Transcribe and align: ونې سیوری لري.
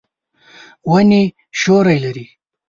ونې 0.89 1.23
سیوری 1.59 1.97
لري. 2.03 2.25